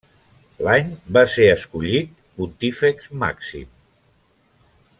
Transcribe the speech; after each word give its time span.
L'any 0.67 0.87
va 1.17 1.23
ser 1.33 1.45
escollit 1.57 2.15
Pontífex 2.39 3.11
Màxim. 3.25 3.69